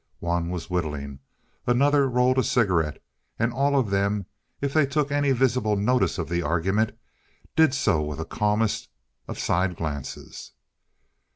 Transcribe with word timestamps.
One 0.19 0.49
was 0.49 0.67
whittling, 0.67 1.19
another 1.67 2.09
rolled 2.09 2.39
a 2.39 2.43
cigarette, 2.43 2.97
and 3.37 3.53
all 3.53 3.77
of 3.77 3.91
them, 3.91 4.25
if 4.59 4.73
they 4.73 4.87
took 4.87 5.11
any 5.11 5.31
visible 5.31 5.75
notice 5.75 6.17
of 6.17 6.27
the 6.27 6.41
argument, 6.41 6.97
did 7.55 7.71
so 7.75 8.01
with 8.01 8.17
the 8.17 8.25
calmest 8.25 8.89
of 9.27 9.37
side 9.37 9.75
glances. 9.75 10.53